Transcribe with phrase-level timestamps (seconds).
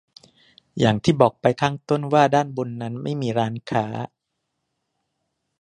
[0.79, 3.85] อย่างที่บอกไปข้างต้นว่าด้านบนนั้นไม่มีร้านค้า